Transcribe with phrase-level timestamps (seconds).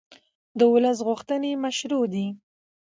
[0.57, 2.27] د ولس غوښتنې مشروع دي